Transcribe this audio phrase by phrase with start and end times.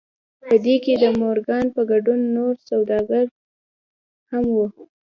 [0.45, 3.25] په دې کې د مورګان په ګډون نور سوداګر
[4.31, 4.65] هم وو